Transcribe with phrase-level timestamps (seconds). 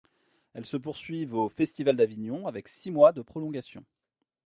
[0.55, 3.85] Elles se poursuivent au festival d'Avignon avec six mois de prolongation.